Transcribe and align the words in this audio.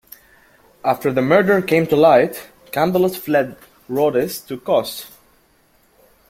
After 0.83 1.13
the 1.13 1.21
murder 1.21 1.61
came 1.61 1.85
to 1.85 1.95
light, 1.95 2.47
Candalus 2.71 3.15
fled 3.15 3.55
Rhodes 3.87 4.39
to 4.39 4.59
Cos. 4.59 5.05